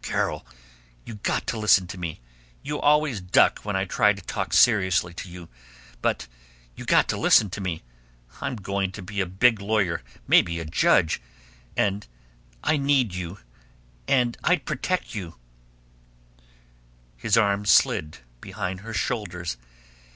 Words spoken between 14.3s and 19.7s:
I'd protect you" His arm slid behind her shoulders.